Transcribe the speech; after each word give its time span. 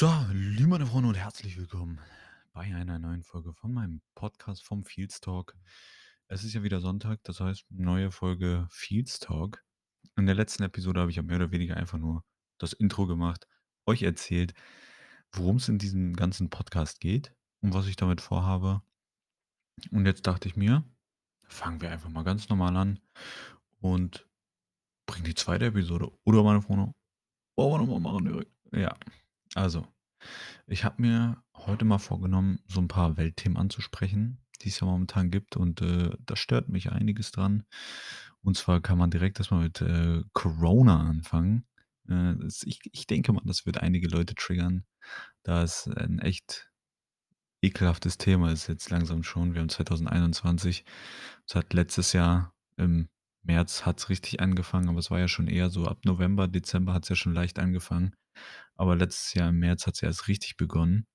So, 0.00 0.10
liebe 0.32 0.70
meine 0.70 0.86
Freunde 0.86 1.10
und 1.10 1.14
herzlich 1.14 1.58
willkommen 1.58 2.00
bei 2.54 2.62
einer 2.62 2.98
neuen 2.98 3.22
Folge 3.22 3.52
von 3.52 3.70
meinem 3.74 4.00
Podcast 4.14 4.64
vom 4.64 4.82
Fields 4.82 5.20
Talk. 5.20 5.54
Es 6.26 6.42
ist 6.42 6.54
ja 6.54 6.62
wieder 6.62 6.80
Sonntag, 6.80 7.22
das 7.24 7.38
heißt 7.38 7.66
neue 7.68 8.10
Folge 8.10 8.66
Fields 8.70 9.18
Talk. 9.18 9.62
In 10.16 10.24
der 10.24 10.34
letzten 10.34 10.62
Episode 10.62 11.00
habe 11.00 11.10
ich 11.10 11.18
ja 11.18 11.22
mehr 11.22 11.36
oder 11.36 11.50
weniger 11.50 11.76
einfach 11.76 11.98
nur 11.98 12.24
das 12.56 12.72
Intro 12.72 13.06
gemacht, 13.06 13.46
euch 13.84 14.02
erzählt, 14.02 14.54
worum 15.32 15.56
es 15.56 15.68
in 15.68 15.76
diesem 15.76 16.16
ganzen 16.16 16.48
Podcast 16.48 17.00
geht 17.00 17.34
und 17.60 17.74
was 17.74 17.86
ich 17.86 17.96
damit 17.96 18.22
vorhabe. 18.22 18.80
Und 19.90 20.06
jetzt 20.06 20.26
dachte 20.26 20.48
ich 20.48 20.56
mir, 20.56 20.82
fangen 21.46 21.82
wir 21.82 21.90
einfach 21.90 22.08
mal 22.08 22.24
ganz 22.24 22.48
normal 22.48 22.74
an 22.78 23.00
und 23.80 24.26
bringen 25.04 25.26
die 25.26 25.34
zweite 25.34 25.66
Episode. 25.66 26.10
Oder 26.24 26.42
meine 26.42 26.62
Freunde, 26.62 26.94
wollen 27.54 27.72
wir 27.72 27.78
nochmal 27.80 28.00
machen 28.00 28.24
direkt. 28.24 28.50
Ja, 28.72 28.96
also, 29.54 29.86
ich 30.66 30.84
habe 30.84 31.02
mir 31.02 31.42
heute 31.56 31.84
mal 31.84 31.98
vorgenommen, 31.98 32.60
so 32.66 32.80
ein 32.80 32.88
paar 32.88 33.16
Weltthemen 33.16 33.58
anzusprechen, 33.58 34.40
die 34.62 34.68
es 34.68 34.80
ja 34.80 34.86
momentan 34.86 35.30
gibt 35.30 35.56
und, 35.56 35.82
äh, 35.82 36.10
da 36.26 36.36
stört 36.36 36.68
mich 36.68 36.92
einiges 36.92 37.32
dran. 37.32 37.64
Und 38.42 38.56
zwar 38.56 38.80
kann 38.80 38.98
man 38.98 39.10
direkt 39.10 39.38
erst 39.38 39.50
mal 39.50 39.62
mit, 39.64 39.80
äh, 39.82 40.22
Corona 40.32 41.00
anfangen. 41.08 41.66
Äh, 42.08 42.34
das 42.38 42.62
ich 42.64 42.80
ich 42.92 43.06
denke 43.06 43.32
mal, 43.32 43.42
das 43.44 43.66
wird 43.66 43.78
einige 43.78 44.08
Leute 44.08 44.34
triggern, 44.34 44.84
da 45.44 45.62
es 45.62 45.88
ein 45.88 46.18
echt 46.20 46.70
ekelhaftes 47.62 48.18
Thema 48.18 48.52
ist 48.52 48.68
jetzt 48.68 48.90
langsam 48.90 49.22
schon. 49.22 49.54
Wir 49.54 49.60
haben 49.62 49.68
2021. 49.68 50.84
Es 51.46 51.54
hat 51.54 51.72
letztes 51.74 52.12
Jahr 52.12 52.54
im 52.76 53.08
März 53.42 53.86
hat's 53.86 54.08
richtig 54.08 54.40
angefangen, 54.40 54.88
aber 54.88 54.98
es 54.98 55.10
war 55.10 55.18
ja 55.18 55.28
schon 55.28 55.48
eher 55.48 55.70
so 55.70 55.86
ab 55.86 56.04
November, 56.04 56.48
Dezember 56.48 56.94
hat's 56.94 57.08
ja 57.08 57.16
schon 57.16 57.34
leicht 57.34 57.58
angefangen. 57.58 58.14
Aber 58.76 58.96
letztes 58.96 59.34
Jahr 59.34 59.50
im 59.50 59.58
März 59.58 59.86
hat's 59.86 60.00
ja 60.00 60.08
erst 60.08 60.28
richtig 60.28 60.56
begonnen. 60.56 61.06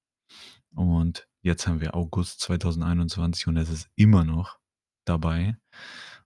Und 0.75 1.27
jetzt 1.41 1.67
haben 1.67 1.81
wir 1.81 1.95
August 1.95 2.41
2021 2.41 3.47
und 3.47 3.57
es 3.57 3.69
ist 3.69 3.89
immer 3.95 4.23
noch 4.23 4.59
dabei. 5.05 5.57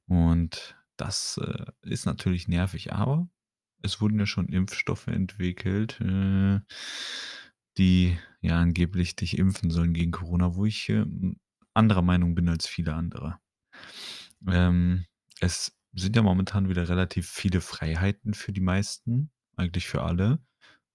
Und 0.08 0.76
das, 0.98 1.38
äh, 1.38 1.66
ist 1.82 2.06
natürlich 2.06 2.48
nervig, 2.48 2.94
aber 2.94 3.30
es 3.84 4.02
wurden 4.02 4.20
ja 4.20 4.26
schon 4.26 4.50
Impfstoffe 4.50 5.08
entwickelt, 5.08 6.00
äh, 6.02 6.60
die 7.78 8.18
ja 8.42 8.60
angeblich 8.60 9.16
dich 9.16 9.38
impfen 9.38 9.70
sollen 9.72 9.94
gegen 9.94 10.12
Corona, 10.12 10.56
wo 10.56 10.66
ich, 10.66 10.90
ähm, 10.90 11.38
anderer 11.74 12.02
Meinung 12.02 12.36
bin 12.36 12.50
als 12.50 12.68
viele 12.68 12.94
andere. 12.94 13.40
Ähm, 14.48 15.06
es 15.40 15.79
sind 15.94 16.16
ja 16.16 16.22
momentan 16.22 16.70
wieder 16.70 16.88
relativ 16.88 17.30
viele 17.30 17.62
Freiheiten 17.62 18.34
für 18.34 18.52
die 18.52 18.62
meisten, 18.62 19.32
eigentlich 19.56 19.88
für 19.88 20.04
alle. 20.04 20.40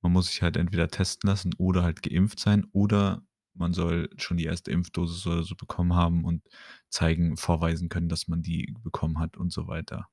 Man 0.03 0.13
muss 0.13 0.29
sich 0.29 0.43
halt 0.43 0.57
entweder 0.57 0.89
testen 0.89 1.29
lassen 1.29 1.55
oder 1.59 1.83
halt 1.83 2.03
geimpft 2.03 2.39
sein 2.39 2.67
oder 2.73 3.23
man 3.57 3.73
soll 3.73 4.11
schon 4.17 4.37
die 4.37 4.45
erste 4.45 4.71
Impfdosis 4.71 5.27
oder 5.27 5.45
so 5.45 5.55
bekommen 5.55 5.95
haben 5.95 6.25
und 6.25 6.43
zeigen 6.91 7.37
vorweisen 7.37 7.89
können, 7.89 8.09
dass 8.09 8.29
man 8.29 8.43
die 8.43 8.75
bekommen 8.83 9.19
hat 9.19 9.37
und 9.37 9.53
so 9.53 9.67
weiter. 9.69 10.09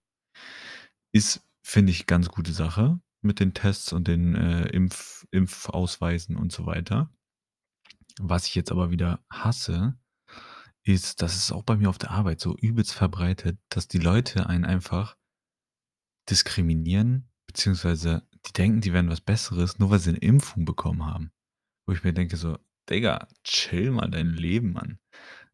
Ist, 1.11 1.41
finde 1.63 1.91
ich, 1.91 2.05
ganz 2.05 2.29
gute 2.29 2.53
Sache 2.53 2.99
mit 3.21 3.39
den 3.39 3.53
Tests 3.53 3.93
und 3.93 4.07
den, 4.07 4.35
äh, 4.35 4.67
Impf 4.69 5.25
Impfausweisen 5.31 6.35
und 6.35 6.51
so 6.51 6.65
weiter. 6.65 7.09
Was 8.19 8.47
ich 8.47 8.55
jetzt 8.55 8.71
aber 8.71 8.91
wieder 8.91 9.23
hasse, 9.31 9.97
ist, 10.83 11.21
das 11.21 11.35
ist 11.35 11.51
auch 11.51 11.63
bei 11.63 11.75
mir 11.77 11.89
auf 11.89 11.97
der 11.99 12.11
Arbeit 12.11 12.39
so 12.41 12.55
übelst 12.57 12.93
verbreitet, 12.93 13.59
dass 13.69 13.87
die 13.87 13.99
Leute 13.99 14.47
einen 14.47 14.65
einfach 14.65 15.15
diskriminieren, 16.29 17.29
beziehungsweise 17.47 18.27
die 18.47 18.53
denken, 18.53 18.81
die 18.81 18.93
wären 18.93 19.09
was 19.09 19.21
Besseres, 19.21 19.79
nur 19.79 19.89
weil 19.89 19.99
sie 19.99 20.11
'ne 20.11 20.17
Impfung 20.19 20.65
bekommen 20.65 21.05
haben. 21.05 21.31
Wo 21.87 21.93
ich 21.93 22.03
mir 22.03 22.13
denke 22.13 22.37
so: 22.37 22.57
„Digga, 22.89 23.27
chill 23.43 23.91
mal 23.91 24.09
dein 24.09 24.29
Leben, 24.31 24.73
Mann.“ 24.73 24.99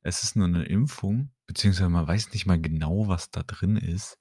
Es 0.02 0.24
ist 0.24 0.36
nur 0.38 0.48
'ne 0.48 0.66
Impfung, 0.66 1.32
beziehungsweise 1.48 1.90
man 1.90 2.08
weiß 2.08 2.34
nicht 2.34 2.46
mal 2.48 2.62
genau, 2.62 3.08
was 3.10 3.32
da 3.32 3.44
drin 3.44 3.78
ist. 3.78 4.20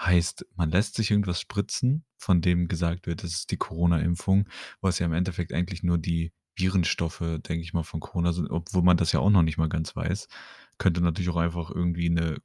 Heißt, 0.00 0.46
man 0.56 0.70
lässt 0.70 0.96
sich 0.96 1.10
irgendwas 1.12 1.40
spritzen, 1.40 2.04
von 2.18 2.42
dem 2.42 2.68
gesagt 2.68 3.06
wird, 3.06 3.24
das 3.24 3.32
ist 3.34 3.50
die 3.52 3.58
Corona-Impfung, 3.58 4.48
was 4.80 4.98
ja 5.00 5.06
im 5.06 5.14
Endeffekt 5.14 5.52
eigentlich 5.52 5.82
nur 5.84 5.98
die 5.98 6.32
Virenstoffe, 6.56 7.20
denke 7.20 7.60
ich 7.62 7.72
mal, 7.74 7.82
von 7.84 8.00
Corona 8.00 8.32
sind, 8.32 8.50
obwohl 8.50 8.82
man 8.82 8.96
das 8.96 9.12
ja 9.12 9.20
auch 9.20 9.30
noch 9.30 9.42
nicht 9.42 9.58
mal 9.58 9.68
ganz 9.68 9.96
weiß. 9.96 10.28
Könnte 10.78 11.00
natürlich 11.02 11.30
auch 11.30 11.36
einfach 11.36 11.70
irgendwie 11.70 12.10
'ne 12.10 12.38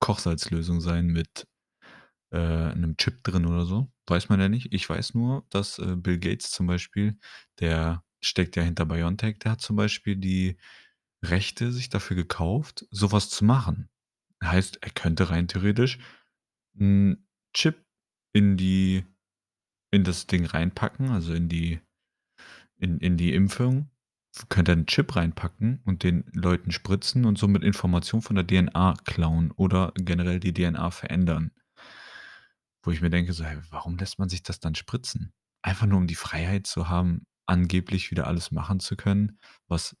Kochsalzlösung 0.00 0.80
sein 0.80 1.06
mit, 1.08 1.46
äh, 2.32 2.74
'nem 2.76 2.96
Chip 2.98 3.24
drin 3.24 3.46
oder 3.46 3.66
so. 3.66 3.90
Weiß 4.08 4.28
man 4.30 4.40
ja 4.40 4.48
nicht. 4.50 4.72
Ich 4.74 4.88
weiß 4.90 5.14
nur, 5.14 5.46
dass, 5.50 5.78
äh, 5.80 5.96
Bill 5.96 6.18
Gates 6.20 6.50
zum 6.52 6.66
Beispiel, 6.68 7.18
der 7.60 8.04
steckt 8.22 8.56
ja 8.56 8.62
hinter 8.64 8.86
BioNTech, 8.86 9.38
der 9.40 9.52
hat 9.52 9.62
zum 9.62 9.76
Beispiel 9.76 10.16
die 10.16 10.58
Rechte 11.24 11.72
sich 11.72 11.90
dafür 11.90 12.16
gekauft, 12.16 12.86
so 12.92 13.12
was 13.12 13.30
zu 13.30 13.44
machen. 13.46 13.88
Heißt, 14.44 14.78
er 14.82 14.90
könnte 14.92 15.30
rein 15.30 15.48
theoretisch 15.48 15.98
'n 16.78 17.26
Chip 17.54 17.84
in 18.34 18.56
die 18.58 19.04
in 19.92 20.04
das 20.04 20.26
Ding 20.28 20.46
reinpacken, 20.46 21.10
also 21.10 21.34
in 21.34 21.48
die 21.50 21.80
in 22.78 22.98
in 22.98 23.16
die 23.16 23.34
Impfung, 23.34 23.90
könnte 24.48 24.72
er 24.72 24.76
'n 24.78 24.86
Chip 24.86 25.16
reinpacken 25.16 25.80
und 25.84 26.02
den 26.04 26.24
Leuten 26.32 26.70
spritzen 26.72 27.24
und 27.24 27.38
somit 27.38 27.64
Informationen 27.64 28.22
von 28.22 28.36
der 28.36 28.46
DNA 28.46 28.94
klauen 29.04 29.50
oder 29.52 29.92
generell 29.96 30.40
die 30.40 30.52
DNA 30.54 30.90
verändern. 30.90 31.52
Wo 32.84 32.90
ich 32.90 33.00
mir 33.00 33.10
denke 33.10 33.32
so: 33.32 33.44
„Hä, 33.44 33.58
warum 33.70 33.96
lässt 33.98 34.18
man 34.18 34.28
sich 34.28 34.42
das 34.42 34.60
dann 34.60 34.74
spritzen?“ 34.74 35.32
Einfach 35.62 35.86
nur, 35.86 35.98
um 35.98 36.06
die 36.06 36.14
Freiheit 36.14 36.66
zu 36.66 36.88
haben, 36.88 37.26
angeblich 37.46 38.10
wieder 38.10 38.26
alles 38.26 38.50
machen 38.52 38.80
zu 38.80 38.96
können, 38.96 39.38
was 39.68 39.96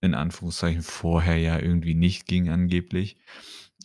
in 0.00 0.14
Anführungszeichen 0.14 0.82
vorher 0.82 1.36
ja 1.38 1.58
irgendwie 1.58 1.94
nicht 1.94 2.26
ging 2.26 2.48
angeblich. 2.48 3.16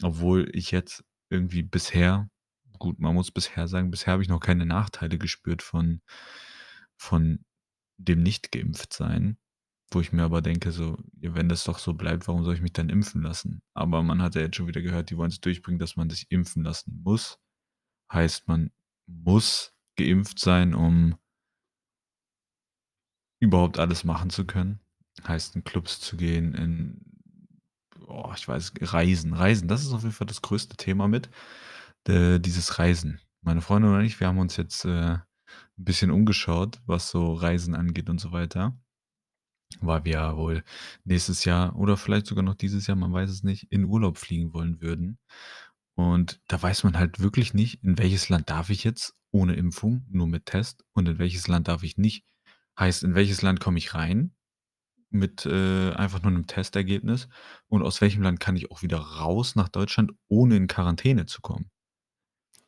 Obwohl 0.02 0.50
ich 0.54 0.72
jetzt 0.72 1.04
irgendwie 1.30 1.64
bisher 1.64 2.30
gut, 2.80 3.00
man 3.00 3.14
muss 3.16 3.32
bisher 3.32 3.68
sagen, 3.68 3.92
bisher 3.92 4.14
habe 4.14 4.24
ich 4.24 4.30
noch 4.30 4.40
keine 4.40 4.66
Nachteile 4.66 5.18
gespürt 5.18 5.62
von 5.62 6.02
von 6.98 7.40
dem 7.98 8.24
Nicht-Geimpft-Sein, 8.24 9.38
wo 9.92 10.02
ich 10.02 10.12
mir 10.14 10.24
aber 10.24 10.42
denke 10.42 10.72
so: 10.72 10.98
„Ja, 11.20 11.36
wenn 11.36 11.50
das 11.50 11.64
doch 11.66 11.80
so 11.80 11.94
bleibt, 11.94 12.28
warum 12.28 12.44
soll 12.44 12.56
ich 12.56 12.62
mich 12.62 12.74
dann 12.74 12.90
impfen 12.90 13.22
lassen?“ 13.22 13.62
Aber 13.74 14.04
man 14.04 14.22
hat 14.22 14.36
ja 14.36 14.42
jetzt 14.42 14.56
schon 14.58 14.68
wieder 14.68 14.82
gehört, 14.82 15.10
die 15.10 15.18
wollen's 15.18 15.42
durchbringen, 15.42 15.80
dass 15.80 15.96
man 15.96 16.10
sich 16.10 16.28
impfen 16.32 16.64
lassen 16.64 17.02
muss. 17.04 17.40
Heißt, 18.12 18.48
man 18.48 18.72
muss 19.08 19.74
geimpft 19.98 20.40
sein, 20.40 20.74
um 20.76 21.16
überhaupt 23.40 23.80
alles 23.80 24.04
machen 24.04 24.30
zu 24.30 24.46
können. 24.46 24.80
Heißt, 25.28 25.56
in 25.56 25.64
Clubs 25.64 26.00
zu 26.00 26.18
gehen, 26.18 26.54
in 26.54 27.02
oh, 28.08 28.32
ich 28.36 28.48
weiß 28.48 28.74
Reisen. 28.82 29.34
Reisen, 29.34 29.68
das 29.68 29.84
ist 29.84 29.94
auf 29.94 30.04
jeden 30.04 30.14
Fall 30.14 30.28
das 30.28 30.42
größte 30.42 30.78
Thema 30.78 31.08
mit, 31.08 31.30
äh, 32.08 32.40
dieses 32.40 32.80
Reisen. 32.80 33.20
Meine 33.42 33.62
Freundin 33.62 33.94
und 33.94 34.04
ich, 34.06 34.20
wir 34.20 34.28
haben 34.28 34.40
uns 34.40 34.58
jetzt, 34.58 34.86
äh, 34.86 35.18
'n 35.78 35.84
bisschen 35.86 36.12
umgeschaut, 36.12 36.82
was 36.86 37.10
so 37.10 37.34
Reisen 37.34 37.76
angeht 37.76 38.10
und 38.10 38.20
so 38.20 38.32
weiter. 38.32 38.78
Weil 39.82 40.06
wir 40.06 40.14
ja 40.14 40.38
wohl 40.38 40.64
nächstes 41.06 41.46
Jahr 41.46 41.76
oder 41.76 41.98
vielleicht 41.98 42.28
sogar 42.28 42.44
noch 42.44 42.56
dieses 42.56 42.88
Jahr, 42.88 42.98
man 42.98 43.14
weiß 43.14 43.30
es 43.30 43.44
nicht, 43.44 43.68
in 43.72 43.86
Urlaub 43.86 44.18
fliegen 44.18 44.54
wollen 44.54 44.82
würden. 44.82 45.18
Und 45.96 46.42
da 46.48 46.62
weiß 46.62 46.84
man 46.86 46.98
halt 47.00 47.20
wirklich 47.22 47.54
nicht, 47.54 47.84
in 47.84 47.98
welches 47.98 48.30
Land 48.30 48.50
darf 48.50 48.70
ich 48.70 48.84
jetzt 48.84 49.16
ohne 49.32 49.56
Impfung, 49.56 50.06
nur 50.10 50.28
mit 50.28 50.46
Test 50.48 50.84
und 50.94 51.08
in 51.10 51.20
welches 51.20 51.48
Land 51.48 51.68
darf 51.70 51.84
ich 51.84 51.98
nicht. 51.98 52.26
Heißt, 52.80 53.04
in 53.04 53.16
welches 53.16 53.42
Land 53.42 53.60
komme 53.62 53.78
ich 53.80 53.94
rein 53.96 54.34
mit, 55.12 55.46
äh, 55.48 55.92
einfach 55.94 56.22
nur 56.24 56.32
'nem 56.34 56.48
Testergebnis 56.48 57.30
und 57.70 57.84
aus 57.84 58.02
welchem 58.02 58.24
Land 58.24 58.40
kann 58.42 58.58
ich 58.58 58.72
auch 58.72 58.84
wieder 58.84 59.00
raus 59.00 59.56
nach 59.56 59.70
Deutschland, 59.70 60.14
ohne 60.30 60.58
in 60.58 60.68
Quarantäne 60.68 61.26
zu 61.28 61.42
kommen? 61.42 61.70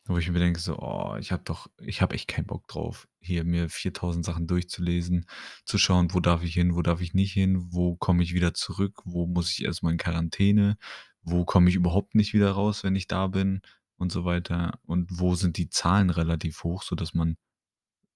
Wo 0.07 0.17
ich 0.17 0.29
mir 0.31 0.39
denke 0.39 0.59
so: 0.59 0.77
„Oh, 0.79 1.15
ich 1.19 1.31
habe 1.31 1.43
doch 1.43 1.67
ich 1.79 2.01
habe 2.01 2.15
echt 2.15 2.27
keinen 2.27 2.45
Bock 2.45 2.67
drauf, 2.67 3.07
hier 3.19 3.43
mir 3.43 3.69
4.000 3.69 4.25
Sachen 4.25 4.47
durchzulesen, 4.47 5.25
zu 5.65 5.77
schauen, 5.77 6.13
wo 6.13 6.19
darf 6.21 6.43
ich 6.43 6.53
hin, 6.53 6.75
wo 6.75 6.81
darf 6.81 7.01
ich 7.01 7.13
nicht 7.13 7.33
hin, 7.33 7.67
wo 7.71 7.95
komme 7.95 8.23
ich 8.23 8.33
wieder 8.33 8.53
zurück, 8.53 9.01
wo 9.05 9.25
muss 9.27 9.51
ich 9.51 9.65
erst 9.65 9.83
mal 9.83 9.91
in 9.91 9.97
Quarantäne, 9.97 10.77
wo 11.21 11.45
komme 11.45 11.69
ich 11.69 11.75
überhaupt 11.75 12.15
nicht 12.15 12.33
wieder 12.33 12.51
raus, 12.51 12.83
wenn 12.83 12.95
ich 12.95 13.07
da 13.07 13.27
bin“ 13.27 13.61
und 13.97 14.11
so 14.11 14.25
weiter. 14.25 14.79
Und 14.85 15.19
wo 15.19 15.35
sind 15.35 15.57
die 15.57 15.69
Zahlen 15.69 16.09
relativ 16.09 16.63
hoch, 16.63 16.83
sodass 16.83 17.13
man, 17.13 17.37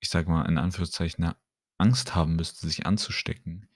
ich 0.01 0.09
sage 0.09 0.29
mal, 0.31 0.45
in 0.49 0.57
Anführungszeichen, 0.57 1.31
Angst 1.79 2.15
haben 2.15 2.35
müsste, 2.37 2.67
sich 2.67 2.85
anzustecken. 2.87 3.67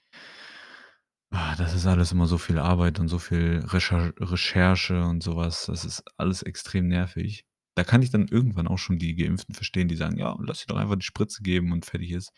Ah, 1.31 1.55
das 1.55 1.73
ist 1.75 1.85
alles 1.85 2.11
immer 2.11 2.25
so 2.27 2.37
viel 2.39 2.57
Arbeit 2.59 2.99
und 2.99 3.07
so 3.09 3.19
viel 3.19 3.59
Recher 3.67 4.13
Recherche 4.19 5.03
und 5.03 5.21
so 5.23 5.35
was. 5.35 5.65
Das 5.67 5.83
ist 5.85 6.03
alles 6.17 6.41
extrem 6.43 6.87
nervig. 6.87 7.45
Da 7.75 7.83
kann 7.83 8.01
ich 8.01 8.09
dann 8.11 8.27
irgendwann 8.27 8.67
auch 8.67 8.77
schon 8.79 8.99
die 8.99 9.15
Geimpften 9.15 9.55
verstehen, 9.55 9.87
die 9.87 9.95
sagen: 9.95 10.17
„Ja, 10.17 10.35
lass 10.41 10.61
dir 10.61 10.67
doch 10.67 10.77
einfach 10.77 10.95
die 10.97 11.05
Spritze 11.05 11.43
geben 11.43 11.71
und 11.73 11.85
fertig 11.85 12.11
ist.“ 12.11 12.31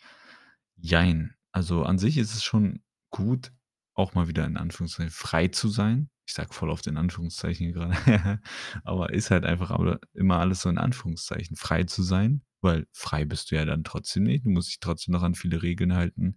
Jein. 0.77 1.35
Also, 1.51 1.83
an 1.83 1.97
sich 1.99 2.17
ist 2.17 2.33
es 2.33 2.43
schon 2.43 2.81
gut, 3.09 3.51
auch 3.93 4.13
mal 4.13 4.27
wieder 4.27 4.45
in 4.45 4.57
Anführungszeichen 4.57 5.11
frei 5.11 5.47
zu 5.47 5.69
sein. 5.69 6.09
Ich 6.27 6.33
sage 6.33 6.53
voll 6.53 6.69
oft 6.69 6.85
in 6.87 6.97
Anführungszeichen 6.97 7.65
hier 7.67 7.73
grade, 7.73 7.93
aber 8.83 9.13
ist 9.13 9.31
halt 9.31 9.45
einfach 9.45 9.71
immer 10.13 10.39
alles 10.39 10.61
so 10.61 10.69
in 10.69 10.77
Anführungszeichen 10.77 11.55
frei 11.55 11.83
zu 11.85 12.03
sein, 12.03 12.43
weil 12.61 12.85
frei 12.91 13.25
bist 13.25 13.49
du 13.51 13.55
ja 13.55 13.65
dann 13.65 13.83
trotzdem 13.85 14.23
nicht. 14.23 14.45
Du 14.45 14.49
musst 14.49 14.69
dich 14.69 14.79
trotzdem 14.81 15.13
noch 15.13 15.23
an 15.23 15.35
viele 15.35 15.63
Regeln 15.63 15.93
halten, 15.95 16.35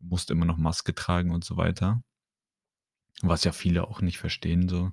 musst 0.00 0.30
immer 0.30 0.46
noch 0.46 0.56
Maske 0.58 0.94
tragen 0.94 1.30
und 1.32 1.44
so 1.44 1.56
weiter. 1.58 2.02
Was 3.22 3.44
ja 3.44 3.52
viele 3.52 3.88
auch 3.88 4.02
nicht 4.02 4.18
verstehen 4.18 4.68
so. 4.68 4.92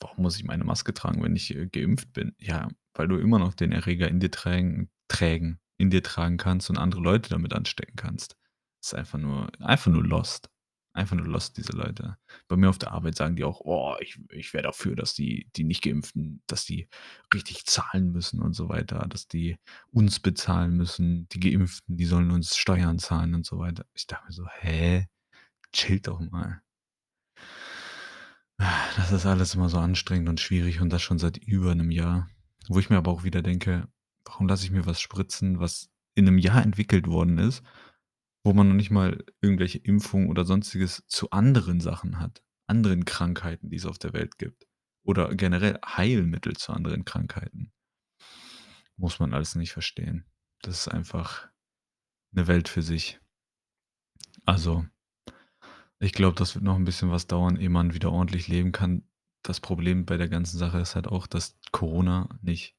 Warum 0.00 0.22
muss 0.22 0.36
ich 0.36 0.44
meine 0.44 0.64
Maske 0.64 0.92
tragen, 0.94 1.22
wenn 1.22 1.36
ich, 1.36 1.54
äh, 1.54 1.66
geimpft 1.66 2.12
bin? 2.12 2.34
Ja, 2.38 2.68
weil 2.94 3.08
du 3.08 3.16
immer 3.18 3.38
noch 3.38 3.54
den 3.54 3.72
Erreger 3.72 4.08
in 4.08 4.20
dir 4.20 4.30
trägen 4.30 4.90
trägen 5.08 5.60
in 5.78 5.90
dir 5.90 6.02
tragen 6.02 6.36
kannst 6.38 6.70
und 6.70 6.78
andere 6.78 7.00
Leute 7.02 7.30
damit 7.30 7.52
anstecken 7.54 7.96
kannst. 7.96 8.36
Ist 8.82 8.94
einfach 8.94 9.18
nur 9.18 9.50
einfach 9.60 9.90
nur 9.92 10.04
lost. 10.04 10.50
Einfach 10.94 11.16
nur 11.16 11.26
lost, 11.26 11.56
diese 11.58 11.72
Leute. 11.72 12.16
Bei 12.48 12.56
mir 12.56 12.70
auf 12.70 12.78
der 12.78 12.92
Arbeit 12.92 13.16
sagen 13.16 13.36
die 13.36 13.44
auch: 13.44 13.60
„Oh, 13.64 13.96
ich 14.00 14.18
ich 14.30 14.52
wäre 14.54 14.64
dafür, 14.64 14.94
dass 14.96 15.14
die 15.14 15.48
die 15.56 15.64
Nicht-Geimpften 15.64 16.42
dass 16.46 16.64
die 16.66 16.88
richtig 17.34 17.66
zahlen 17.66 18.12
müssen 18.12 18.40
und 18.42 18.54
so 18.54 18.68
weiter, 18.68 19.06
dass 19.08 19.26
die 19.28 19.56
uns 19.90 20.20
bezahlen 20.20 20.76
müssen. 20.76 21.28
Die 21.30 21.40
Geimpften, 21.40 21.96
die 21.96 22.04
sollen 22.06 22.30
uns 22.30 22.56
Steuern 22.56 22.98
zahlen 23.00 23.34
und 23.34 23.46
so 23.46 23.58
weiter.“ 23.58 23.86
Ich 23.94 24.06
dachte 24.06 24.26
mir 24.26 24.32
so: 24.32 24.46
„Hä? 24.60 25.06
Chillt 25.72 26.08
doch 26.08 26.20
mal.“ 26.20 26.62
Das 28.96 29.10
ist 29.12 29.26
alles 29.26 29.54
immer 29.54 29.68
so 29.68 29.78
anstrengend 29.78 30.28
und 30.28 30.40
schwierig 30.40 30.80
und 30.80 30.90
das 30.92 31.02
schon 31.02 31.18
seit 31.18 31.36
über 31.38 31.74
'nem 31.74 31.90
Jahr. 31.90 32.28
Wo 32.68 32.78
ich 32.78 32.88
mir 32.90 32.96
aber 32.96 33.10
auch 33.10 33.24
wieder 33.24 33.42
denke: 33.42 33.88
„Warum 34.24 34.46
lasse 34.48 34.64
ich 34.64 34.70
mir 34.70 34.86
was 34.86 35.00
spritzen, 35.00 35.58
was 35.58 35.90
in 36.14 36.24
'nem 36.26 36.38
Jahr 36.38 36.62
entwickelt 36.62 37.06
worden 37.08 37.38
ist, 37.38 37.62
wo 38.44 38.52
man 38.54 38.68
noch 38.68 38.74
nicht 38.74 38.90
mal 38.90 39.24
irgendwelche 39.42 39.78
Impfungen 39.78 40.28
oder 40.30 40.44
Sonstiges 40.44 41.04
zu 41.08 41.30
anderen 41.30 41.80
Sachen 41.80 42.20
hat, 42.20 42.42
anderen 42.68 43.04
Krankheiten, 43.04 43.70
die 43.70 43.76
es 43.76 43.86
auf 43.86 43.98
der 43.98 44.12
Welt 44.14 44.38
gibt 44.38 44.66
oder 45.04 45.34
generell 45.34 45.78
Heilmittel 45.86 46.56
zu 46.56 46.72
anderen 46.72 47.04
Krankheiten?“ 47.04 47.70
Muss 48.98 49.18
man 49.18 49.34
alles 49.34 49.54
nicht 49.56 49.72
verstehen. 49.72 50.24
Das 50.62 50.78
ist 50.80 50.88
einfach 50.88 51.48
'ne 52.32 52.46
Welt 52.48 52.68
für 52.68 52.82
sich. 52.82 53.20
Also, 54.46 54.84
ich 56.00 56.12
glaube, 56.12 56.36
das 56.36 56.54
wird 56.54 56.64
noch 56.64 56.76
'n 56.76 56.84
bisschen 56.84 57.10
was 57.10 57.26
dauern, 57.26 57.56
ehe 57.56 57.70
man 57.70 57.94
wieder 57.94 58.12
ordentlich 58.12 58.48
leben 58.48 58.72
kann. 58.72 59.02
Das 59.42 59.60
Problem 59.60 60.04
bei 60.06 60.16
der 60.16 60.28
ganzen 60.28 60.58
Sache 60.58 60.78
ist 60.78 60.94
halt 60.94 61.06
auch, 61.08 61.26
dass 61.26 61.56
Corona 61.72 62.28
nicht 62.42 62.72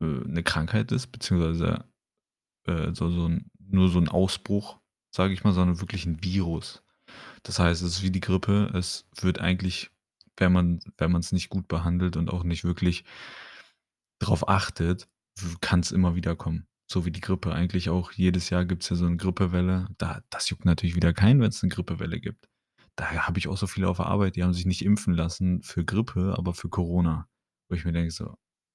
äh, 0.00 0.04
'ne 0.26 0.42
Krankheit 0.42 0.92
ist, 0.92 1.08
beziehungsweise, 1.08 1.84
äh, 2.66 2.92
so 2.94 3.10
so 3.10 3.26
'n 3.26 3.50
nur 3.60 3.90
so 3.90 3.98
'n 4.00 4.08
Ausbruch, 4.08 4.80
sage 5.14 5.34
ich 5.34 5.44
mal, 5.44 5.52
sondern 5.54 5.80
wirklich 5.80 6.06
'n 6.06 6.22
Virus. 6.24 6.82
Das 7.44 7.58
heißt, 7.60 7.82
es 7.82 7.96
ist 7.98 8.02
wie 8.04 8.10
die 8.12 8.20
Grippe. 8.20 8.70
Es 8.74 9.06
wird 9.20 9.40
eigentlich, 9.40 9.90
wenn 10.38 10.52
man 10.52 10.80
wenn 10.98 11.12
man's 11.12 11.32
nicht 11.32 11.50
gut 11.50 11.68
behandelt 11.68 12.16
und 12.16 12.30
auch 12.30 12.44
nicht 12.44 12.64
wirklich 12.64 13.04
drauf 14.20 14.48
achtet, 14.48 15.08
w 15.40 15.56
kann's 15.60 15.90
immer 15.90 16.14
wieder 16.14 16.36
kommen. 16.36 16.66
So 16.92 17.06
wie 17.06 17.10
die 17.10 17.22
Grippe 17.22 17.54
eigentlich 17.54 17.88
auch. 17.88 18.12
Jedes 18.12 18.50
Jahr 18.50 18.66
gibt's 18.66 18.90
ja 18.90 18.96
so 18.96 19.06
'ne 19.08 19.16
Grippewelle. 19.16 19.88
Da 19.96 20.20
das 20.28 20.50
juckt 20.50 20.66
natürlich 20.66 20.94
wieder 20.94 21.14
keinen, 21.14 21.40
wenn's 21.40 21.62
'ne 21.62 21.70
Grippewelle 21.70 22.20
gibt. 22.20 22.50
Daher 22.96 23.26
habe 23.26 23.38
ich 23.38 23.48
auch 23.48 23.56
so 23.56 23.66
viele 23.66 23.88
auf 23.88 23.96
der 23.96 24.06
Arbeit, 24.06 24.36
die 24.36 24.42
haben 24.42 24.52
sich 24.52 24.66
nicht 24.66 24.84
impfen 24.84 25.14
lassen 25.14 25.62
für 25.62 25.86
Grippe, 25.86 26.34
aber 26.36 26.52
für 26.52 26.68
Corona. 26.68 27.28
Wo 27.70 27.76
ich 27.76 27.86
mir 27.86 27.92
denke 27.92 28.10
so: 28.10 28.34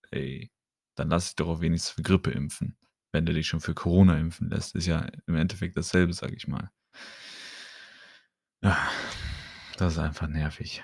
„Ey, 0.09 0.49
dann 0.95 1.09
lass 1.09 1.25
dich 1.27 1.35
doch 1.35 1.47
auch 1.47 1.61
wenigstens 1.61 1.91
für 1.93 2.01
Grippe 2.01 2.31
impfen, 2.31 2.75
wenn 3.11 3.27
du 3.27 3.33
dich 3.33 3.45
schon 3.47 3.61
für 3.61 3.75
Corona 3.75 4.17
impfen 4.17 4.49
lässt.“ 4.49 4.73
Ist 4.75 4.87
ja 4.87 5.07
im 5.27 5.35
Endeffekt 5.35 5.77
dasselbe, 5.77 6.13
sage 6.13 6.35
ich 6.35 6.47
mal. 6.47 6.71
Ja, 8.63 8.89
das 9.77 9.93
ist 9.93 9.99
einfach 9.99 10.27
nervig. 10.27 10.83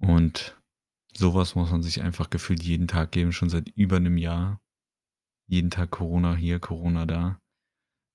Und 0.00 0.56
so 1.16 1.34
was 1.34 1.54
muss 1.56 1.70
man 1.72 1.82
sich 1.82 2.02
einfach 2.02 2.30
gefühlt 2.30 2.62
jeden 2.62 2.88
Tag 2.88 3.12
geben, 3.12 3.32
schon 3.32 3.50
seit 3.50 3.68
über 3.76 4.00
'nem 4.00 4.16
Jahr. 4.18 4.60
Jeden 5.50 5.70
Tag 5.70 5.90
Corona 5.90 6.36
hier, 6.36 6.60
Corona 6.60 7.06
da. 7.06 7.40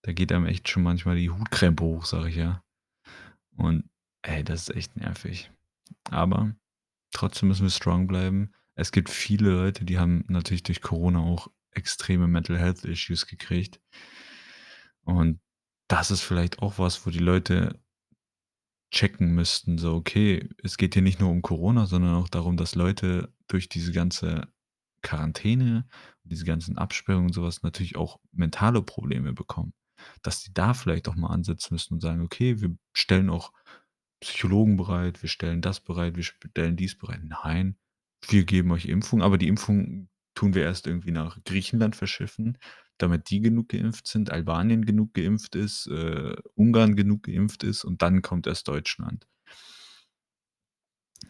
Da 0.04 0.14
geht 0.14 0.32
einem 0.32 0.46
echt 0.46 0.70
schon 0.70 0.84
manchmal 0.84 1.18
die 1.18 1.30
Hutkrempe 1.30 1.84
hoch, 1.84 2.06
sage 2.06 2.30
ich 2.30 2.38
ja. 2.38 2.64
Und, 3.58 3.90
ey, 4.22 4.44
das 4.46 4.70
ist 4.70 4.76
echt 4.78 4.96
nervig. 4.96 5.52
Aber 6.12 6.56
trotzdem 7.12 7.50
müssen 7.50 7.64
wir 7.64 7.72
strong 7.72 8.08
bleiben. 8.08 8.54
Es 8.76 8.94
gibt 8.94 9.10
viele 9.10 9.52
Leute, 9.52 9.86
die 9.86 10.00
haben 10.00 10.24
natürlich 10.30 10.64
durch 10.64 10.82
Corona 10.82 11.20
auch 11.20 11.50
extreme 11.72 12.28
Mental 12.28 12.58
Health 12.58 12.86
Issues 12.86 13.28
gekriegt. 13.28 13.82
Und 15.04 15.40
das 15.88 16.12
ist 16.12 16.22
vielleicht 16.22 16.60
auch 16.60 16.80
was, 16.80 17.06
wo 17.06 17.10
die 17.12 17.20
Leute 17.20 17.80
checken 18.92 19.34
müssten, 19.36 19.78
so: 19.78 19.96
„Okay, 19.96 20.48
es 20.64 20.78
geht 20.78 20.94
hier 20.94 21.04
nicht 21.04 21.20
nur 21.20 21.30
um 21.30 21.42
Corona, 21.42 21.86
sondern 21.86 22.16
auch 22.16 22.30
darum, 22.30 22.58
dass 22.58 22.76
Leute 22.76 23.34
durch 23.48 23.70
diese 23.70 23.92
ganze 23.92 24.48
Quarantäne, 25.06 25.88
diese 26.26 26.46
ganzen 26.46 26.78
Absperrungen 26.78 27.28
und 27.28 27.34
so 27.34 27.44
was 27.44 27.64
natürlich 27.64 27.98
auch 27.98 28.20
mentale 28.34 28.84
Probleme 28.84 29.34
bekommen.“ 29.34 29.74
Dass 30.24 30.44
die 30.44 30.54
da 30.54 30.74
vielleicht 30.76 31.08
auch 31.10 31.16
mal 31.16 31.30
ansetzen 31.30 31.76
müssen 31.76 31.96
und 31.96 32.02
sagen: 32.02 32.22
„Okay, 32.24 32.62
wir 32.62 32.76
stellen 32.94 33.30
auch 33.32 33.54
Psychologen 34.22 34.78
bereit, 34.78 35.22
wir 35.22 35.30
stellen 35.30 35.62
das 35.62 35.80
bereit, 35.82 36.16
wir 36.18 36.24
stellen 36.24 36.76
dies 36.78 36.98
bereit.“ 36.98 37.22
Nein, 37.24 37.78
wir 38.28 38.46
geben 38.46 38.72
euch 38.72 38.86
Impfung, 38.88 39.22
aber 39.22 39.38
die 39.38 39.48
Impfung 39.48 40.10
tun 40.36 40.54
wir 40.56 40.64
erst 40.64 40.88
irgendwie 40.88 41.12
nach 41.12 41.40
Griechenland 41.46 41.96
verschiffen, 41.96 42.58
damit 42.98 43.30
die 43.30 43.42
genug 43.42 43.70
geimpft 43.70 44.08
sind, 44.08 44.32
Albanien 44.32 44.86
genug 44.86 45.14
geimpft 45.14 45.56
ist, 45.56 45.88
äh, 45.88 46.36
Ungarn 46.56 46.96
genug 46.96 47.24
geimpft 47.24 47.64
ist 47.64 47.84
und 47.86 48.02
dann 48.02 48.22
kommt 48.22 48.48
erst 48.48 48.68
Deutschland. 48.68 49.28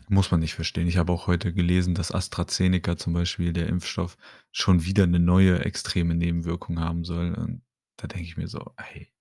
Muss 0.09 0.29
man 0.29 0.39
nicht 0.39 0.53
verstehen. 0.53 0.87
Ich 0.87 0.97
habe 0.97 1.11
auch 1.11 1.25
heute 1.27 1.51
gelesen, 1.53 1.95
dass 1.95 2.11
AstraZeneca 2.13 2.95
zum 2.97 3.13
Beispiel, 3.13 3.53
der 3.53 3.67
Impfstoff, 3.67 4.17
schon 4.51 4.85
wieder 4.85 5.07
'ne 5.07 5.19
neue 5.19 5.59
extreme 5.65 6.13
Nebenwirkung 6.13 6.79
haben 6.79 7.03
soll. 7.03 7.33
Und 7.33 7.63
da 7.97 8.07
denke 8.07 8.25
ich 8.25 8.37
mir 8.37 8.47
so: 8.47 8.71
„Ey, 8.77 9.11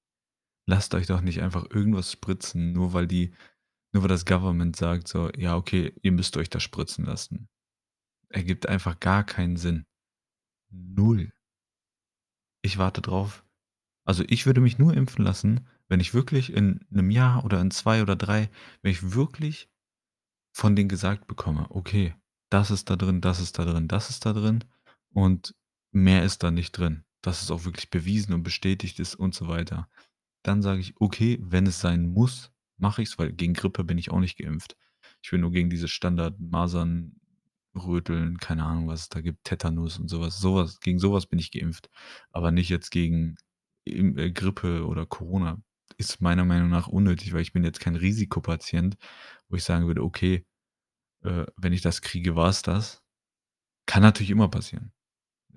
lasst 0.66 0.94
euch 0.94 1.06
doch 1.08 1.22
nicht 1.22 1.42
einfach 1.42 1.66
irgendwas 1.70 2.12
spritzen, 2.12 2.72
nur 2.72 2.92
weil 2.94 3.06
die 3.08 3.32
nur 3.92 4.02
weil 4.04 4.08
das 4.10 4.26
Government 4.26 4.76
sagt 4.76 5.08
so: 5.08 5.31
‚Ja, 5.36 5.56
okay, 5.56 5.94
ihr 6.02 6.12
müsst 6.12 6.36
euch 6.38 6.50
das 6.50 6.62
spritzen 6.64 7.04
lassen.‘“ 7.06 7.48
Ergibt 8.31 8.69
einfach 8.69 9.00
gar 9.00 9.25
keinen 9.25 9.56
Sinn. 9.56 9.86
0. 10.70 11.32
Ich 12.64 12.78
warte 12.78 13.02
drauf 13.02 13.42
also, 14.06 14.25
ich 14.28 14.46
würde 14.46 14.60
mich 14.62 14.78
nur 14.78 14.94
impfen 14.94 15.25
lassen, 15.25 15.66
wenn 15.88 16.00
ich 16.00 16.14
wirklich 16.14 16.52
in 16.54 16.81
'nem 16.90 17.10
Jahr 17.10 17.44
oder 17.44 17.60
in 17.60 17.70
2 17.70 18.02
oder 18.02 18.16
3 18.16 18.50
wenn 18.82 18.92
ich 18.92 19.14
wirklich 19.14 19.69
von 20.55 20.77
denen 20.77 20.89
gesagt 20.89 21.27
bekomme: 21.29 21.67
„Okay, 21.71 22.15
das 22.51 22.71
ist 22.73 22.91
da 22.91 22.97
drin, 22.97 23.21
das 23.21 23.41
ist 23.41 23.59
da 23.59 23.67
drin, 23.67 23.89
das 23.89 24.11
ist 24.11 24.27
da 24.27 24.33
drin 24.33 24.65
und 25.12 25.55
mehr 25.93 26.25
ist 26.25 26.43
da 26.43 26.51
nicht 26.51 26.73
drin.“ 26.73 27.05
Dass 27.23 27.43
es 27.43 27.51
auch 27.51 27.65
wirklich 27.67 27.91
bewiesen 27.91 28.35
und 28.35 28.43
bestätigt 28.45 29.01
ist 29.01 29.15
und 29.17 29.35
so 29.35 29.49
weiter. 29.49 29.89
Dann 30.45 30.62
sage 30.62 30.81
ich: 30.81 30.94
„Okay, 31.01 31.39
wenn 31.43 31.67
es 31.67 31.81
sein 31.81 32.08
muss, 32.08 32.53
mache 32.79 33.03
ich's“, 33.03 33.19
weil 33.19 33.32
gegen 33.32 33.55
Grippe 33.55 33.84
bin 33.84 33.99
ich 33.99 34.11
auch 34.11 34.20
nicht 34.20 34.39
geimpft. 34.39 34.77
Ich 35.23 35.31
bin 35.31 35.41
nur 35.43 35.53
gegen 35.53 35.70
diese 35.70 35.89
Standard-Masern, 35.89 37.17
Röteln, 37.77 38.39
keine 38.39 38.65
Ahnung, 38.65 38.89
was 38.89 39.03
es 39.03 39.08
da 39.08 39.20
gibt, 39.20 39.44
Tetanus 39.44 39.99
und 39.99 40.08
so 40.08 40.20
was. 40.20 40.39
So 40.41 40.55
was 40.56 40.81
gegen 40.81 40.99
so 41.01 41.13
was 41.13 41.27
bin 41.27 41.39
ich 41.41 41.51
geimpft, 41.53 41.91
aber 42.32 42.51
nicht 42.53 42.69
jetzt 42.69 42.91
gegen 42.91 43.37
äh, 43.87 44.31
Grippe 44.31 44.87
oder 44.87 45.06
Corona. 45.06 45.61
Ist 45.98 46.20
meiner 46.20 46.44
Meinung 46.44 46.70
nach 46.70 46.89
unnötig, 46.89 47.32
weil 47.32 47.43
ich 47.43 47.53
bin 47.53 47.65
jetzt 47.65 47.79
kein 47.81 47.94
Risikopatient, 47.96 48.96
wo 49.48 49.56
ich 49.56 49.65
sagen 49.65 49.86
würde: 49.86 50.03
„Okay, 50.03 50.44
äh, 51.24 51.46
wenn 51.56 51.72
ich 51.74 51.82
das 51.82 52.03
kriege, 52.03 52.36
war's 52.36 52.63
das.“ 52.63 53.03
Kann 53.86 54.03
natürlich 54.03 54.31
immer 54.31 54.48
passieren. 54.48 54.93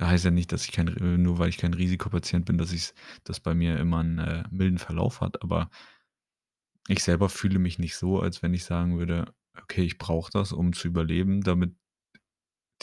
Heißt 0.01 0.25
ja 0.25 0.31
nicht, 0.31 0.51
dass 0.53 0.65
ich 0.65 0.71
kein 0.73 0.89
R 0.89 1.17
nur 1.19 1.39
weil 1.39 1.49
ich 1.49 1.57
kein 1.57 1.73
Risikopatient 1.75 2.45
bin, 2.45 2.57
dass 2.59 2.73
ich's 2.73 2.93
dass 3.25 3.39
bei 3.41 3.55
mir 3.55 3.77
immer 3.79 4.01
'n, 4.01 4.19
äh, 4.19 4.43
milden 4.51 4.79
Verlauf 4.79 5.21
hat, 5.21 5.41
aber 5.43 5.69
ich 6.89 7.03
selber 7.03 7.29
fühle 7.29 7.59
mich 7.59 7.79
nicht 7.79 7.95
so, 7.95 8.19
als 8.19 8.41
wenn 8.43 8.53
ich 8.53 8.63
sagen 8.65 8.97
würde: 8.97 9.33
„Okay, 9.61 9.83
ich 9.83 9.97
brauche 9.97 10.31
das, 10.31 10.51
um 10.53 10.73
zu 10.73 10.87
überleben, 10.87 11.41
damit 11.41 11.75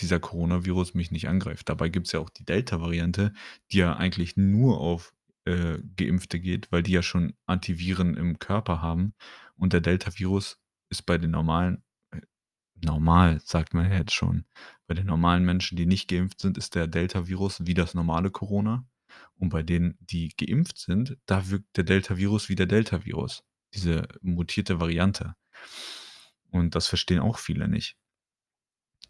dieser 0.00 0.18
Coronavirus 0.20 0.94
mich 0.94 1.10
nicht 1.10 1.28
angreift.“ 1.28 1.68
Dabei 1.68 1.88
gibt's 1.88 2.12
ja 2.12 2.20
auch 2.20 2.30
die 2.30 2.44
Delta-Variante, 2.44 3.32
die 3.72 3.78
ja 3.78 3.96
eigentlich 3.96 4.36
nur 4.36 4.80
auf, 4.80 5.14
äh, 5.44 5.78
Geimpfte 5.96 6.40
geht, 6.40 6.70
weil 6.72 6.82
die 6.82 6.92
ja 6.92 7.02
schon 7.02 7.34
Antiviren 7.46 8.16
im 8.16 8.38
Körper 8.38 8.82
haben. 8.82 9.14
Und 9.56 9.72
der 9.72 9.80
Delta-Virus 9.80 10.58
ist 10.88 11.02
bei 11.02 11.18
den 11.18 11.30
normalen 11.30 11.82
äh, 12.10 12.20
normal, 12.82 13.40
sagt 13.44 13.74
man 13.74 13.90
ja 13.90 13.98
jetzt 13.98 14.14
schon. 14.14 14.44
Bei 14.86 14.94
den 14.94 15.06
normalen 15.06 15.44
Menschen, 15.44 15.76
die 15.76 15.86
nicht 15.86 16.08
geimpft 16.08 16.40
sind, 16.40 16.58
ist 16.58 16.74
der 16.74 16.86
Delta-Virus 16.86 17.66
wie 17.66 17.74
das 17.74 17.94
normale 17.94 18.30
Corona. 18.30 18.86
Und 19.36 19.50
bei 19.50 19.62
denen, 19.62 19.96
die 20.00 20.30
geimpft 20.36 20.78
sind, 20.78 21.16
da 21.26 21.48
wirkt 21.50 21.76
der 21.76 21.84
Delta-Virus 21.84 22.48
wie 22.48 22.56
der 22.56 22.66
Delta-Virus, 22.66 23.44
diese 23.74 24.08
mutierte 24.22 24.80
Variante. 24.80 25.34
Und 26.50 26.74
das 26.74 26.86
verstehen 26.86 27.20
auch 27.20 27.38
viele 27.38 27.68
nicht. 27.68 27.96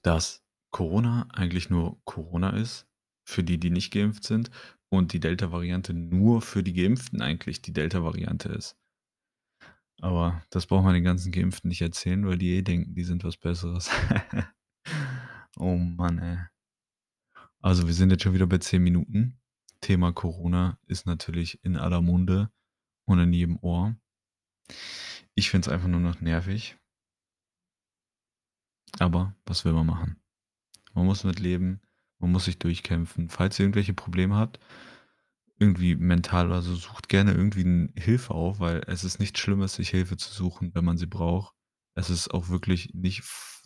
Dass 0.03 0.43
Corona 0.71 1.29
eigentlich 1.33 1.71
nur 1.71 2.01
Corona 2.05 2.51
ist, 2.51 2.87
für 3.25 3.43
die, 3.43 3.59
die 3.59 3.71
nicht 3.71 3.93
geimpft 3.93 4.25
sind 4.25 4.51
und 4.99 5.13
die 5.13 5.21
Delta-Variante 5.21 5.95
nur 5.95 6.43
für 6.43 6.63
die 6.63 6.75
Geimpften 6.75 7.21
eigentlich 7.23 7.63
die 7.63 7.73
Delta-Variante 7.73 8.49
ist. 8.51 8.77
Aber 10.01 10.43
das 10.51 10.67
braucht 10.67 10.85
man 10.85 10.95
den 10.95 11.05
ganzen 11.05 11.33
Geimpften 11.33 11.69
nicht 11.69 11.81
erzählen, 11.81 12.27
weil 12.27 12.39
die 12.39 12.51
eh 12.51 12.63
denken, 12.63 12.95
die 12.95 13.05
sind 13.05 13.25
was 13.25 13.37
Besseres. 13.37 13.91
Oh 15.57 15.77
Mann, 15.77 16.19
ey. 16.19 16.39
Also, 17.61 17.87
wir 17.87 17.95
sind 17.95 18.11
jetzt 18.11 18.23
schon 18.23 18.35
wieder 18.35 18.47
bei 18.47 18.59
10 18.59 18.83
Minuten. 18.83 19.41
Thema 19.81 20.13
Corona 20.13 20.79
ist 20.87 21.07
natürlich 21.07 21.63
in 21.65 21.77
aller 21.77 22.01
Munde 22.01 22.51
und 23.05 23.19
in 23.21 23.33
jedem 23.33 23.59
Ohr. 23.59 23.97
Ich 25.35 25.51
finde 25.51 25.69
es 25.69 25.73
einfach 25.73 25.89
nur 25.89 26.01
noch 26.01 26.21
nervig. 26.21 26.77
Aber 28.99 29.35
was 29.47 29.65
will 29.65 29.73
man 29.73 29.87
machen? 29.87 30.23
Man 30.93 31.07
muss 31.07 31.25
mit 31.25 31.39
leben, 31.39 31.81
man 32.25 32.33
muss 32.33 32.47
sich 32.47 32.59
durchkämpfen. 32.59 33.29
Falls 33.29 33.59
ihr 33.59 33.65
irgendwelche 33.65 33.95
Probleme 33.95 34.37
habt, 34.37 34.59
irgendwie 35.59 35.97
mental 35.97 36.47
oder 36.49 36.63
so, 36.63 36.75
sucht 36.75 37.09
gerne 37.09 37.33
irgendwie 37.33 37.89
Hilfe 38.01 38.35
auf, 38.35 38.61
weil 38.61 38.83
es 38.89 39.05
ist 39.05 39.21
nichts 39.21 39.41
Schlimmes, 39.41 39.75
sich 39.75 39.91
Hilfe 39.91 40.17
zu 40.17 40.33
suchen, 40.33 40.75
wenn 40.75 40.85
man 40.85 40.99
sie 40.99 41.07
braucht. 41.07 41.55
Es 41.95 42.11
ist 42.11 42.29
auch 42.35 42.49
wirklich 42.49 42.91
nicht 42.95 43.23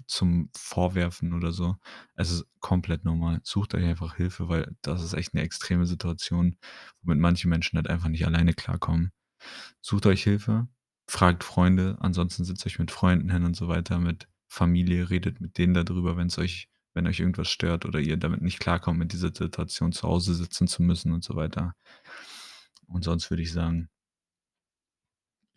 zum 0.06 0.50
Vorwerfen 0.56 1.32
oder 1.34 1.52
so. 1.52 1.76
Es 2.14 2.30
ist 2.30 2.46
komplett 2.60 3.04
normal. 3.04 3.40
Sucht 3.44 3.74
euch 3.74 3.84
einfach 3.84 4.16
Hilfe, 4.16 4.48
weil 4.48 4.76
das 4.82 5.02
ist 5.02 5.14
echt 5.14 5.34
'ne 5.34 5.42
extreme 5.42 5.86
Situation, 5.86 6.56
womit 7.02 7.18
manche 7.20 7.48
Menschen 7.48 7.76
halt 7.78 7.88
einfach 7.88 8.08
nicht 8.08 8.26
alleine 8.26 8.52
klarkommen. 8.54 9.12
Sucht 9.80 10.06
euch 10.06 10.22
Hilfe, 10.24 10.68
fragt 11.08 11.44
Freunde, 11.44 11.96
ansonsten 12.00 12.44
setzt 12.44 12.66
euch 12.66 12.78
mit 12.78 12.90
Freunden 12.90 13.30
hin 13.30 13.44
und 13.44 13.56
so 13.56 13.68
weiter, 13.68 13.98
mit 14.00 14.28
Familie, 14.48 15.10
redet 15.10 15.40
mit 15.40 15.58
denen 15.58 15.74
da 15.74 15.84
drüber, 15.84 16.16
wenn's 16.16 16.38
euch 16.38 16.68
wenn 16.99 17.07
euch 17.07 17.21
irgendwas 17.21 17.49
stört 17.49 17.87
oder 17.87 17.99
ihr 18.00 18.19
damit 18.19 18.43
nicht 18.43 18.61
klarkommt, 18.61 18.99
mit 18.99 19.12
dieser 19.12 19.35
Situation 19.35 19.93
zu 19.93 20.07
Hause 20.07 20.35
sitzen 20.35 20.69
zu 20.69 20.83
müssen 20.83 21.12
und 21.12 21.25
so 21.25 21.35
weiter. 21.37 21.75
Und 22.87 23.05
sonst 23.05 23.31
würde 23.31 23.43
ich 23.43 23.52
sagen 23.52 23.88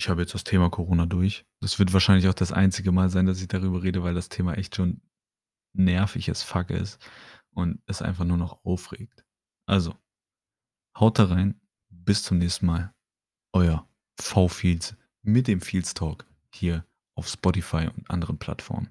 ich 0.01 0.09
habe 0.09 0.21
jetzt 0.21 0.33
das 0.33 0.43
Thema 0.43 0.71
Corona 0.71 1.05
durch. 1.05 1.45
Das 1.59 1.77
wird 1.77 1.93
wahrscheinlich 1.93 2.27
auch 2.27 2.33
das 2.33 2.51
einzige 2.51 2.91
Mal 2.91 3.11
sein, 3.11 3.27
dass 3.27 3.39
ich 3.39 3.47
darüber 3.47 3.83
rede, 3.83 4.01
weil 4.01 4.15
das 4.15 4.29
Thema 4.29 4.55
echt 4.55 4.75
schon 4.75 4.99
nervig 5.73 6.27
as 6.31 6.41
fuck 6.41 6.71
ist 6.71 6.97
und 7.51 7.83
es 7.85 8.01
einfach 8.01 8.25
nur 8.25 8.37
noch 8.37 8.65
aufregt. 8.65 9.23
Also, 9.67 9.95
haut 10.99 11.19
da 11.19 11.25
rein. 11.25 11.61
Bis 11.91 12.23
zum 12.23 12.39
nächsten 12.39 12.65
Mal. 12.65 12.95
Euer 13.53 13.87
V-Fields 14.19 14.95
mit 15.21 15.47
dem 15.47 15.61
Fields 15.61 15.93
Talk 15.93 16.25
hier 16.51 16.83
auf 17.13 17.27
Spotify 17.27 17.87
und 17.95 18.09
anderen 18.09 18.39
Plattformen. 18.39 18.89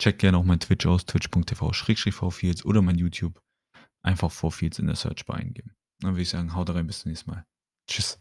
Checkt 0.00 0.20
gerne 0.20 0.38
auch 0.38 0.44
mein 0.44 0.60
Twitch 0.60 0.86
aus, 0.86 1.04
twitch.tv/vfields 1.04 2.64
oder 2.64 2.80
mein 2.80 2.96
YouTube. 2.96 3.38
Einfach 4.02 4.32
V-Fields 4.32 4.78
in 4.78 4.86
der 4.86 4.96
Searchbar 4.96 5.36
eingeben. 5.36 5.74
Dann 6.00 6.12
würde 6.12 6.22
ich 6.22 6.30
sagen, 6.30 6.54
haut 6.54 6.70
rein, 6.70 6.86
bis 6.86 7.00
zum 7.00 7.10
nächsten 7.10 7.30
Mal. 7.30 7.44
Tschüss. 7.86 8.18